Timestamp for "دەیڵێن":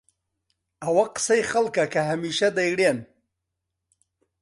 2.57-2.99